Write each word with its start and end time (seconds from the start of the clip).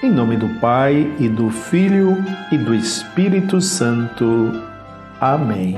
Em 0.00 0.12
nome 0.12 0.36
do 0.36 0.48
Pai 0.60 1.12
e 1.18 1.28
do 1.28 1.50
Filho 1.50 2.16
e 2.52 2.56
do 2.56 2.72
Espírito 2.72 3.60
Santo. 3.60 4.52
Amém. 5.20 5.76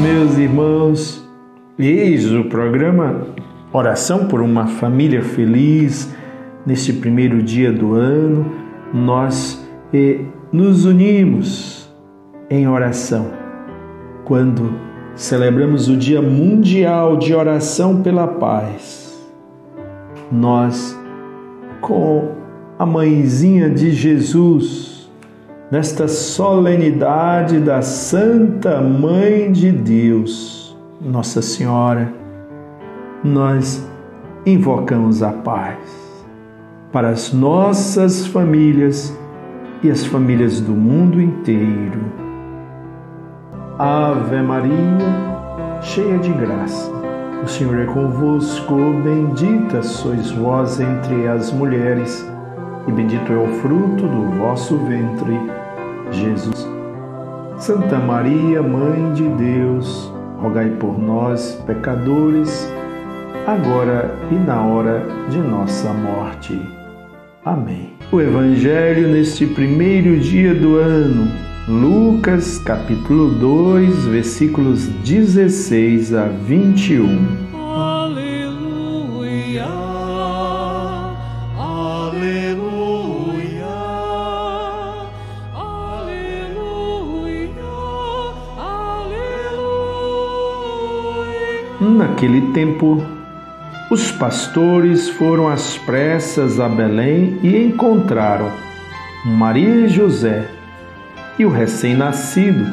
Meus 0.00 0.38
irmãos, 0.38 1.28
eis 1.78 2.32
o 2.32 2.44
programa 2.44 3.26
Oração 3.70 4.28
por 4.28 4.40
uma 4.40 4.66
Família 4.66 5.22
Feliz. 5.22 6.10
Neste 6.64 6.90
primeiro 6.90 7.42
dia 7.42 7.70
do 7.70 7.92
ano, 7.92 8.50
nós 8.94 9.62
eh, 9.92 10.20
nos 10.50 10.86
unimos 10.86 11.94
em 12.48 12.66
oração. 12.66 13.30
Quando 14.24 14.87
celebramos 15.18 15.88
o 15.88 15.96
Dia 15.96 16.22
Mundial 16.22 17.16
de 17.16 17.34
Oração 17.34 18.02
pela 18.02 18.28
Paz. 18.28 19.18
Nós, 20.30 20.96
com 21.80 22.36
a 22.78 22.86
mãezinha 22.86 23.68
de 23.68 23.90
Jesus, 23.90 25.10
nesta 25.72 26.06
solenidade 26.06 27.58
da 27.58 27.82
Santa 27.82 28.80
Mãe 28.80 29.50
de 29.50 29.72
Deus, 29.72 30.78
Nossa 31.00 31.42
Senhora, 31.42 32.12
nós 33.24 33.84
invocamos 34.46 35.20
a 35.20 35.32
paz 35.32 35.78
para 36.92 37.08
as 37.08 37.32
nossas 37.32 38.24
famílias 38.24 39.18
e 39.82 39.90
as 39.90 40.06
famílias 40.06 40.60
do 40.60 40.72
mundo 40.72 41.20
inteiro 41.20 42.27
Ave 43.78 44.42
Maria, 44.42 44.72
cheia 45.80 46.18
de 46.18 46.32
graça, 46.32 46.90
o 47.44 47.46
Senhor 47.46 47.78
é 47.78 47.84
convosco, 47.84 48.74
bendita 49.04 49.84
sois 49.84 50.32
vós 50.32 50.80
entre 50.80 51.28
as 51.28 51.52
mulheres, 51.52 52.28
e 52.88 52.90
bendito 52.90 53.32
é 53.32 53.36
o 53.36 53.46
fruto 53.60 54.02
do 54.02 54.36
vosso 54.36 54.76
ventre, 54.78 55.38
Jesus. 56.10 56.68
Santa 57.56 58.00
Maria, 58.00 58.60
Mãe 58.60 59.12
de 59.12 59.28
Deus, 59.28 60.12
rogai 60.38 60.70
por 60.70 60.98
nós, 60.98 61.62
pecadores, 61.64 62.68
agora 63.46 64.12
e 64.32 64.34
na 64.34 64.60
hora 64.60 65.06
de 65.30 65.38
nossa 65.38 65.92
morte. 65.92 66.60
Amém. 67.44 67.92
O 68.10 68.20
Evangelho 68.20 69.06
neste 69.06 69.46
primeiro 69.46 70.18
dia 70.18 70.52
do 70.52 70.78
ano 70.78 71.48
Lucas 71.68 72.58
capítulo 72.58 73.28
2, 73.28 74.06
versículos 74.06 74.86
16 75.04 76.14
a 76.14 76.24
21. 76.24 77.26
Aleluia, 77.52 79.66
aleluia, 81.58 83.66
aleluia, 85.54 87.50
aleluia. 88.56 89.26
Naquele 91.82 92.50
tempo, 92.52 93.04
os 93.90 94.10
pastores 94.10 95.10
foram 95.10 95.46
às 95.46 95.76
pressas 95.76 96.58
a 96.58 96.66
Belém 96.66 97.38
e 97.42 97.62
encontraram 97.62 98.50
Maria 99.26 99.84
e 99.84 99.88
José 99.90 100.56
e 101.38 101.44
o 101.44 101.50
recém-nascido 101.50 102.66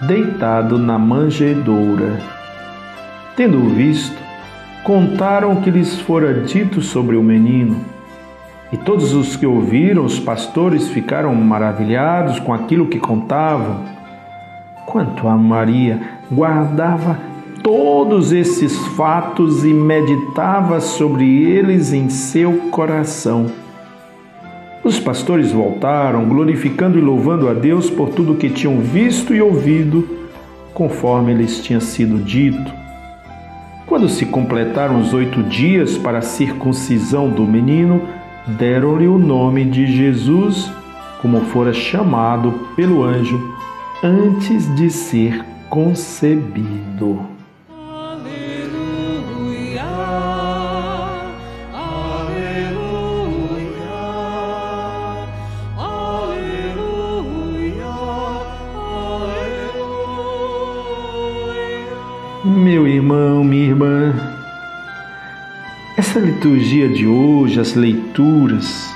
deitado 0.00 0.78
na 0.78 0.98
manjedoura. 0.98 2.18
Tendo 3.36 3.68
visto, 3.70 4.16
contaram 4.84 5.52
o 5.52 5.60
que 5.60 5.70
lhes 5.70 6.00
fora 6.00 6.34
dito 6.34 6.80
sobre 6.80 7.16
o 7.16 7.22
menino. 7.22 7.84
E 8.72 8.76
todos 8.76 9.14
os 9.14 9.34
que 9.34 9.46
ouviram 9.46 10.04
os 10.04 10.20
pastores 10.20 10.88
ficaram 10.88 11.34
maravilhados 11.34 12.38
com 12.38 12.52
aquilo 12.52 12.86
que 12.86 12.98
contavam. 12.98 13.84
Quanto 14.86 15.26
a 15.26 15.36
Maria, 15.36 16.00
guardava 16.30 17.18
todos 17.62 18.32
esses 18.32 18.76
fatos 18.88 19.64
e 19.64 19.72
meditava 19.72 20.80
sobre 20.80 21.44
eles 21.44 21.92
em 21.92 22.08
seu 22.08 22.70
coração. 22.70 23.67
Os 24.88 24.98
pastores 24.98 25.52
voltaram, 25.52 26.24
glorificando 26.24 26.98
e 26.98 27.02
louvando 27.02 27.46
a 27.46 27.52
Deus 27.52 27.90
por 27.90 28.08
tudo 28.08 28.36
que 28.36 28.48
tinham 28.48 28.80
visto 28.80 29.34
e 29.34 29.42
ouvido, 29.42 30.08
conforme 30.72 31.34
lhes 31.34 31.60
tinha 31.60 31.78
sido 31.78 32.16
dito. 32.24 32.72
Quando 33.84 34.08
se 34.08 34.24
completaram 34.24 34.98
os 34.98 35.12
oito 35.12 35.42
dias 35.42 35.98
para 35.98 36.20
a 36.20 36.22
circuncisão 36.22 37.28
do 37.28 37.44
menino, 37.44 38.00
deram-lhe 38.46 39.06
o 39.06 39.18
nome 39.18 39.66
de 39.66 39.94
Jesus, 39.94 40.72
como 41.20 41.42
fora 41.42 41.74
chamado 41.74 42.50
pelo 42.74 43.04
anjo 43.04 43.38
antes 44.02 44.74
de 44.74 44.88
ser 44.88 45.44
concebido. 45.68 47.37
Irmã, 63.68 64.14
essa 65.96 66.18
liturgia 66.18 66.88
de 66.88 67.06
hoje, 67.06 67.60
as 67.60 67.74
leituras, 67.74 68.94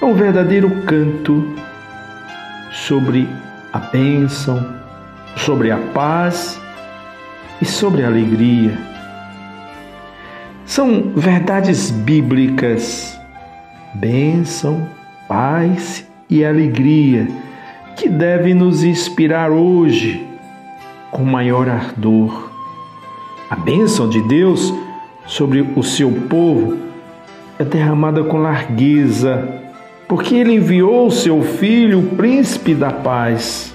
é 0.00 0.04
um 0.04 0.14
verdadeiro 0.14 0.70
canto 0.82 1.54
sobre 2.70 3.28
a 3.72 3.78
bênção, 3.78 4.74
sobre 5.36 5.70
a 5.70 5.78
paz 5.78 6.60
e 7.60 7.64
sobre 7.64 8.02
a 8.02 8.06
alegria. 8.06 8.76
São 10.66 11.12
verdades 11.16 11.90
bíblicas, 11.90 13.18
bênção, 13.94 14.88
paz 15.26 16.06
e 16.28 16.44
alegria, 16.44 17.28
que 17.96 18.08
devem 18.08 18.52
nos 18.52 18.82
inspirar 18.82 19.50
hoje 19.50 20.26
com 21.10 21.24
maior 21.24 21.68
ardor. 21.68 22.53
A 23.50 23.56
bênção 23.56 24.08
de 24.08 24.22
Deus 24.22 24.72
sobre 25.26 25.60
o 25.60 25.82
seu 25.82 26.10
povo 26.28 26.78
é 27.58 27.64
derramada 27.64 28.24
com 28.24 28.38
largueza, 28.38 29.62
porque 30.08 30.34
ele 30.34 30.54
enviou 30.54 31.06
o 31.06 31.10
seu 31.10 31.42
filho, 31.42 32.00
o 32.00 32.16
príncipe 32.16 32.74
da 32.74 32.90
paz. 32.90 33.74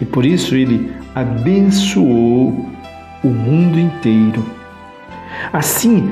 E 0.00 0.04
por 0.04 0.26
isso 0.26 0.54
ele 0.54 0.92
abençoou 1.14 2.68
o 3.22 3.28
mundo 3.28 3.78
inteiro. 3.78 4.44
Assim, 5.52 6.10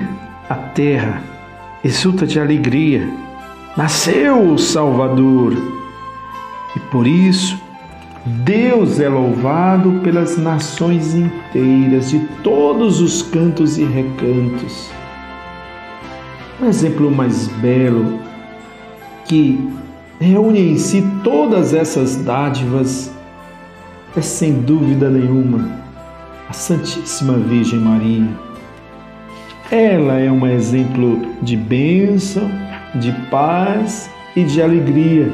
a 0.49 0.55
terra 0.55 1.23
exulta 1.83 2.27
de 2.27 2.39
alegria. 2.39 3.09
Nasceu 3.77 4.53
o 4.53 4.59
Salvador. 4.59 5.55
E 6.77 6.81
por 6.91 7.07
isso, 7.07 7.59
Deus 8.27 9.01
é 9.01 9.09
louvado 9.09 10.01
pelas 10.03 10.37
nações 10.37 11.15
inteiras, 11.15 12.11
de 12.11 12.19
todos 12.43 13.01
os 13.01 13.23
cantos 13.23 13.79
e 13.79 13.85
recantos. 13.85 14.91
Um 16.61 16.67
exemplo 16.67 17.11
mais 17.11 17.47
belo 17.61 18.19
que 19.25 19.71
reúne 20.21 20.73
em 20.73 20.79
si 20.79 21.03
todas 21.23 21.73
essas 21.73 22.17
dádivas 22.17 23.13
é 24.17 24.21
sem 24.21 24.55
dúvida 24.63 25.09
nenhuma 25.09 25.79
a 26.49 26.53
Santíssima 26.53 27.35
Virgem 27.35 27.79
Maria. 27.79 28.29
Ela 29.71 30.19
é 30.19 30.33
um 30.33 30.47
exemplo 30.47 31.21
de 31.43 31.57
bênção, 31.57 32.51
de 32.95 33.13
paz 33.31 34.11
e 34.35 34.43
de 34.45 34.63
alegria, 34.63 35.31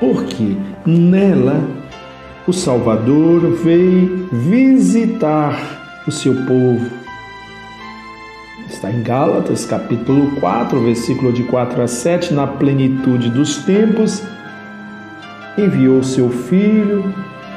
porque 0.00 0.56
nela 0.84 1.62
o 2.46 2.52
Salvador 2.52 3.50
veio 3.62 4.28
visitar 4.32 6.02
o 6.06 6.10
seu 6.10 6.34
povo. 6.46 6.86
Está 8.68 8.90
em 8.90 9.02
Gálatas, 9.02 9.64
capítulo 9.64 10.30
4, 10.38 10.80
versículo 10.80 11.32
de 11.32 11.42
4 11.44 11.82
a 11.82 11.86
7, 11.86 12.34
na 12.34 12.46
plenitude 12.46 13.30
dos 13.30 13.58
tempos, 13.64 14.22
enviou 15.56 16.02
seu 16.02 16.28
filho 16.28 17.12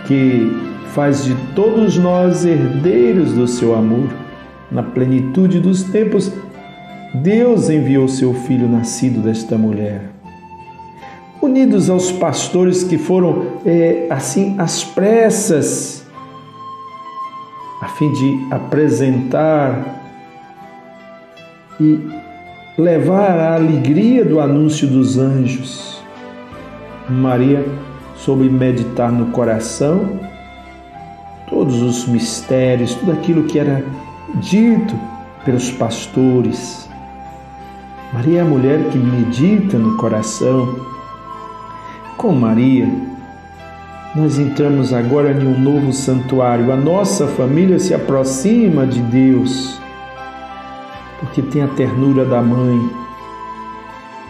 que 0.06 0.51
faz 0.94 1.24
de 1.24 1.35
todos 1.56 1.97
nós 1.97 2.45
herdeiros 2.45 3.33
do 3.33 3.47
seu 3.47 3.75
amor. 3.75 4.09
Na 4.71 4.83
plenitude 4.83 5.59
dos 5.59 5.83
tempos, 5.83 6.31
Deus 7.13 7.69
enviou 7.69 8.07
seu 8.07 8.33
filho 8.33 8.68
nascido 8.68 9.19
desta 9.21 9.57
mulher. 9.57 10.19
Unidos 11.41 11.89
aos 11.89 12.12
pastores 12.12 12.83
que 12.83 12.97
foram 12.97 13.59
é, 13.65 14.07
assim 14.09 14.56
às 14.57 14.83
pressas, 14.83 16.06
a 17.81 17.88
fim 17.88 18.12
de 18.12 18.47
apresentar 18.51 20.03
e 21.80 22.00
levar 22.77 23.39
a 23.39 23.56
alegria 23.56 24.25
do 24.25 24.39
anúncio 24.39 24.88
dos 24.88 25.18
anjos. 25.18 26.01
Maria 27.09 27.65
soube 28.15 28.50
meditar 28.50 29.12
no 29.12 29.27
coração 29.31 30.19
todos 31.50 31.81
os 31.81 32.07
mistérios, 32.07 32.94
tudo 32.95 33.12
aquilo 33.12 33.44
que 33.44 33.57
era 33.57 33.83
dito 34.35 34.95
pelos 35.44 35.71
pastores. 35.71 36.88
Maria 38.13 38.39
é 38.39 38.42
a 38.42 38.45
mulher 38.45 38.89
que 38.92 38.97
medita 38.97 39.77
no 39.77 39.97
coração. 39.97 40.99
Com 42.19 42.33
Maria, 42.33 42.86
nós 44.13 44.38
entramos 44.38 44.92
agora 44.92 45.31
em 45.31 45.48
um 45.48 45.57
novo 45.57 45.94
santuário. 45.94 46.69
A 46.69 46.75
nossa 46.75 47.25
família 47.25 47.80
se 47.80 47.94
aproxima 47.94 48.86
de 48.86 49.00
Deus, 49.00 49.80
porque 51.18 51.42
tem 51.42 51.62
a 51.62 51.69
ternura 51.69 52.25
da 52.25 52.42
mãe. 52.42 52.89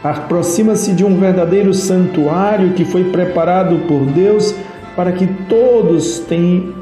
Aproxima-se 0.03 0.93
de 0.93 1.03
um 1.03 1.19
verdadeiro 1.19 1.73
santuário 1.73 2.73
que 2.73 2.85
foi 2.85 3.05
preparado 3.05 3.79
por 3.87 4.05
Deus 4.05 4.53
para 4.95 5.11
que 5.11 5.25
todos 5.49 6.19
tenham 6.19 6.75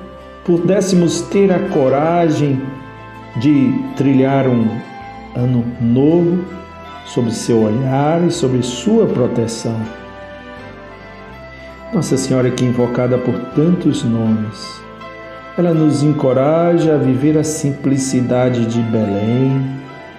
pudéssemos 0.43 1.21
ter 1.21 1.53
a 1.53 1.69
coragem 1.69 2.61
de 3.37 3.73
trilhar 3.95 4.45
um 4.45 4.67
ano 5.33 5.63
novo 5.79 6.43
sob 7.05 7.31
seu 7.31 7.61
olhar 7.61 8.21
e 8.27 8.29
sob 8.29 8.61
sua 8.61 9.05
proteção. 9.05 10.06
Nossa 11.93 12.17
Senhora, 12.17 12.51
que 12.51 12.65
é 12.65 12.67
invocada 12.67 13.17
por 13.17 13.33
tantos 13.55 14.03
nomes, 14.03 14.81
ela 15.57 15.73
nos 15.73 16.03
encoraja 16.03 16.95
a 16.95 16.97
viver 16.97 17.37
a 17.37 17.45
simplicidade 17.45 18.65
de 18.65 18.81
Belém, 18.81 19.65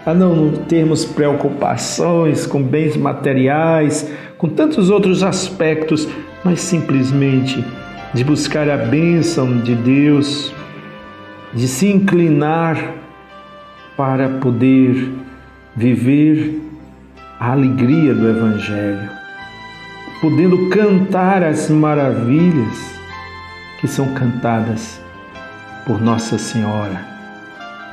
a 0.06 0.14
não 0.14 0.50
termos 0.50 1.04
preocupações 1.04 2.46
com 2.46 2.62
bens 2.62 2.96
materiais, 2.96 4.10
com 4.38 4.48
tantos 4.48 4.88
outros 4.88 5.22
aspectos, 5.22 6.08
mas 6.42 6.62
simplesmente 6.62 7.62
de 8.14 8.24
buscar 8.24 8.70
a 8.70 8.78
bênção 8.78 9.58
de 9.58 9.74
Deus, 9.74 10.50
de 11.52 11.68
se 11.68 11.86
inclinar 11.86 12.94
para 13.94 14.26
poder 14.40 15.12
viver 15.76 16.62
a 17.38 17.52
alegria 17.52 18.14
do 18.14 18.26
Evangelho, 18.26 19.17
podendo 20.20 20.68
cantar 20.68 21.42
as 21.42 21.70
maravilhas 21.70 22.98
que 23.80 23.86
são 23.86 24.12
cantadas 24.14 25.00
por 25.86 26.00
Nossa 26.00 26.36
Senhora 26.36 27.00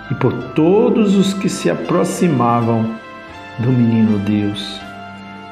e 0.09 0.15
por 0.15 0.33
todos 0.53 1.15
os 1.15 1.33
que 1.33 1.47
se 1.47 1.69
aproximavam 1.69 2.95
do 3.59 3.69
menino 3.71 4.17
Deus. 4.19 4.81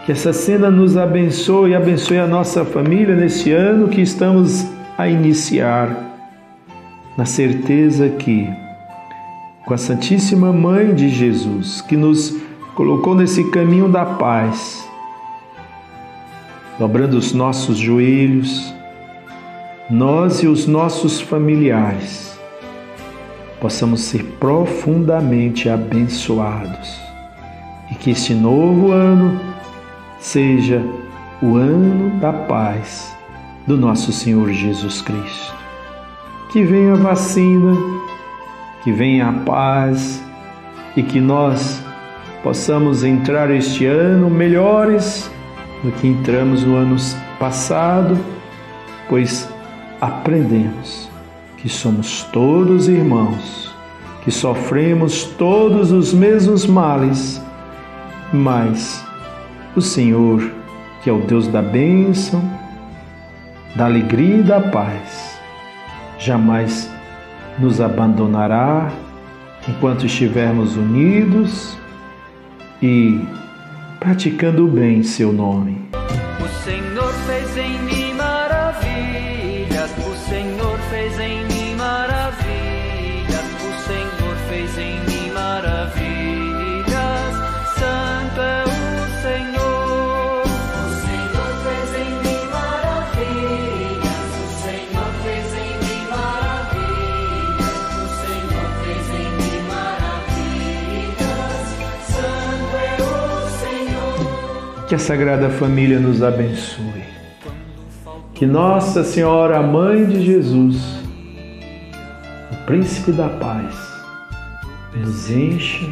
Que 0.06 0.12
essa 0.12 0.34
cena 0.34 0.70
nos 0.70 0.98
abençoe 0.98 1.72
e 1.72 1.76
abençoe 1.76 2.18
a 2.18 2.28
nossa 2.28 2.66
família 2.66 3.16
nesse 3.16 3.52
ano 3.52 3.88
que 3.88 4.02
estamos 4.02 4.66
a 4.98 5.08
iniciar, 5.08 5.96
na 7.18 7.26
certeza 7.26 8.10
que, 8.10 8.50
com 9.66 9.74
a 9.74 9.78
Santíssima 9.78 10.52
Mãe 10.52 10.94
de 10.94 11.08
Jesus, 11.10 11.82
que 11.82 11.96
nos 11.96 12.36
colocou 12.76 13.16
nesse 13.16 13.50
caminho 13.52 13.88
da 13.88 14.04
paz, 14.04 14.84
dobrando 16.80 17.18
os 17.18 17.34
nossos 17.34 17.78
joelhos, 17.78 18.74
nós 19.90 20.42
e 20.42 20.48
os 20.48 20.66
nossos 20.66 21.22
familiares, 21.22 22.40
possamos 23.60 24.02
ser 24.02 24.24
profundamente 24.40 25.70
abençoados 25.70 27.00
e 27.92 27.96
que 27.96 28.12
este 28.12 28.34
novo 28.34 28.92
ano 28.92 29.40
seja 30.20 30.82
o 31.42 31.56
ano 31.58 32.20
da 32.20 32.34
paz 32.34 33.16
do 33.68 33.78
nosso 33.78 34.12
Senhor 34.12 34.52
Jesus 34.52 35.02
Cristo. 35.02 35.54
Que 36.52 36.64
venha 36.64 36.94
a 36.94 36.98
vacina, 36.98 37.76
que 38.84 38.92
venha 38.92 39.30
a 39.30 39.34
paz 39.34 40.24
e 40.96 41.04
que 41.04 41.20
nós 41.20 41.82
possamos 42.44 43.04
entrar 43.04 43.50
este 43.50 43.86
ano 43.86 44.30
melhores 44.30 45.32
do 45.84 45.92
que 45.92 46.08
entramos 46.08 46.64
no 46.64 46.76
ano 46.78 46.96
passado, 47.38 48.18
pois 49.10 49.50
aprendemos 50.00 51.10
que 51.58 51.68
somos 51.68 52.24
todos 52.32 52.88
irmãos, 52.88 53.74
que 54.24 54.32
sofremos 54.32 55.26
todos 55.38 55.92
os 55.92 56.14
mesmos 56.14 56.66
males, 56.66 57.42
mas 58.32 59.06
o 59.76 59.82
Senhor, 59.82 60.52
que 61.04 61.10
é 61.10 61.14
o 61.14 61.20
Deus 61.20 61.48
da 61.48 61.62
bênção, 61.62 62.42
da 63.76 63.86
alegria 63.86 64.38
e 64.38 64.44
da 64.44 64.62
paz, 64.62 65.38
jamais 66.18 66.90
nos 67.60 67.82
abandonará 67.82 68.92
enquanto 69.68 70.06
estivermos 70.06 70.76
unidos 70.76 71.78
e 72.82 73.20
praticando 74.04 74.68
bem 74.68 74.98
em 74.98 75.04
seu 75.04 75.32
nome. 75.32 75.78
O 75.94 76.64
Senhor 76.66 77.14
fez 77.26 77.58
em 77.58 77.80
mim 77.84 77.93
Que 104.94 104.98
a 104.98 105.00
Sagrada 105.00 105.50
Família 105.50 106.00
nos 106.00 106.22
abençoe. 106.22 107.04
Que 108.36 108.46
Nossa 108.46 109.04
Senhora, 109.04 109.58
a 109.58 109.64
Mãe 109.64 110.06
de 110.06 110.24
Jesus, 110.24 111.00
o 112.52 112.66
Príncipe 112.68 113.12
da 113.12 113.28
Paz, 113.28 113.74
nos 114.96 115.32
encha, 115.32 115.84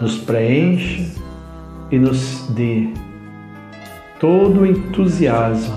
nos 0.00 0.18
preencha 0.18 1.04
e 1.90 1.98
nos 1.98 2.46
dê 2.50 2.90
todo 4.20 4.60
o 4.60 4.66
entusiasmo 4.66 5.74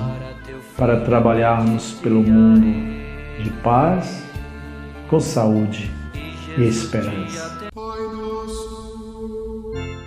para 0.77 0.99
trabalharmos 0.99 1.93
pelo 1.93 2.21
mundo 2.21 2.93
de 3.41 3.49
paz, 3.63 4.23
com 5.09 5.19
saúde 5.19 5.89
e 6.59 6.61
esperança. 6.61 7.63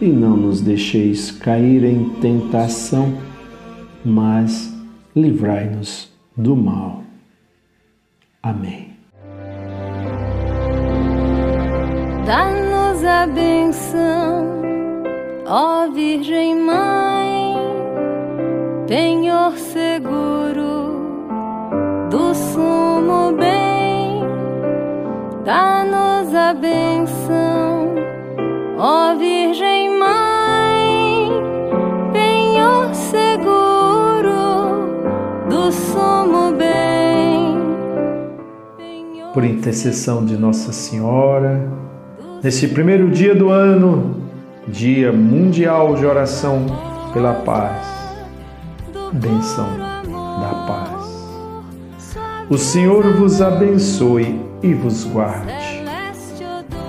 e 0.00 0.06
não 0.06 0.36
nos 0.36 0.60
deixeis 0.60 1.30
cair 1.30 1.84
em 1.84 2.10
tentação, 2.20 3.12
mas 4.04 4.72
livrai-nos 5.14 6.12
do 6.36 6.56
mal. 6.56 7.02
Amém. 8.42 8.94
Dá-nos 12.26 13.04
a 13.04 13.26
benção, 13.26 14.54
Ó 15.46 15.90
Virgem 15.90 16.56
Mãe, 16.56 17.54
penhor 18.86 19.52
seguro 19.58 21.04
do 22.10 22.34
sumo 22.34 23.32
bem, 23.32 24.22
dá-nos 25.44 26.34
a 26.34 26.54
benção, 26.54 27.94
ó 28.78 29.14
Virgem 29.16 29.73
Por 39.34 39.44
intercessão 39.44 40.24
de 40.24 40.36
Nossa 40.36 40.72
Senhora, 40.72 41.68
nesse 42.40 42.68
primeiro 42.68 43.10
dia 43.10 43.34
do 43.34 43.50
ano, 43.50 44.22
Dia 44.68 45.12
Mundial 45.12 45.96
de 45.96 46.06
Oração 46.06 46.66
pela 47.12 47.32
Paz, 47.32 47.84
benção 49.12 49.66
da 49.76 50.64
paz. 50.68 51.26
O 52.48 52.56
Senhor 52.56 53.02
vos 53.16 53.42
abençoe 53.42 54.40
e 54.62 54.72
vos 54.72 55.02
guarde. 55.02 55.52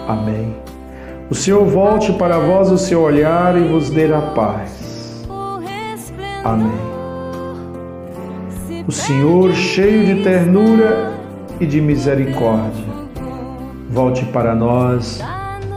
Amém. 0.07 0.55
O 1.31 1.33
Senhor 1.33 1.65
volte 1.65 2.13
para 2.13 2.37
vós 2.37 2.69
o 2.69 2.77
seu 2.77 3.01
olhar 3.01 3.59
e 3.59 3.67
vos 3.67 3.89
dê 3.89 4.13
a 4.13 4.21
paz. 4.21 5.25
Amém. 6.43 6.69
O 8.87 8.91
Senhor, 8.91 9.51
cheio 9.51 10.05
de 10.05 10.21
ternura 10.21 11.14
e 11.59 11.65
de 11.65 11.79
misericórdia, 11.79 12.85
volte 13.89 14.25
para 14.25 14.53
nós, 14.53 15.21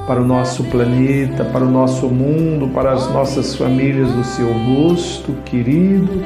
para 0.07 0.21
o 0.21 0.27
nosso 0.27 0.65
planeta, 0.65 1.45
para 1.45 1.65
o 1.65 1.71
nosso 1.71 2.09
mundo, 2.09 2.69
para 2.69 2.93
as 2.93 3.13
nossas 3.13 3.55
famílias 3.55 4.11
do 4.13 4.25
seu 4.25 4.51
rosto 4.53 5.33
querido, 5.45 6.23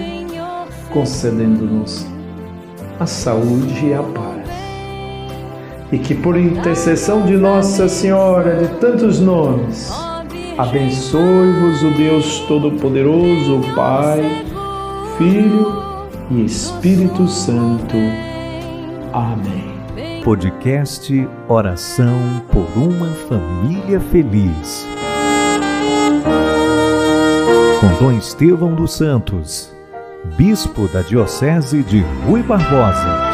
concedendo-nos 0.93 2.07
a 3.01 3.07
saúde 3.07 3.87
e 3.87 3.95
a 3.95 4.03
paz. 4.03 4.33
E 5.91 5.99
que 5.99 6.15
por 6.15 6.39
intercessão 6.39 7.27
de 7.27 7.37
Nossa 7.37 7.89
Senhora 7.89 8.57
de 8.57 8.69
tantos 8.79 9.21
nomes, 9.21 9.93
abençoe-vos 10.57 11.83
o 11.83 11.91
Deus 11.91 12.39
Todo-Poderoso, 12.49 13.57
o 13.57 13.75
Pai, 13.75 14.45
Filho 15.19 15.67
e 16.31 16.45
Espírito 16.45 17.29
Santo. 17.29 18.32
Amém. 19.13 20.23
Podcast 20.25 21.29
Oração 21.47 22.43
por 22.51 22.67
uma 22.79 23.09
Família 23.09 24.01
Feliz. 24.01 24.87
Com 27.79 27.89
Dom 28.03 28.13
Estevão 28.17 28.75
dos 28.75 28.95
Santos, 28.95 29.71
Bispo 30.37 30.89
da 30.89 31.03
Diocese 31.03 31.83
de 31.83 32.01
Rui 32.27 32.43
Barbosa. 32.43 33.32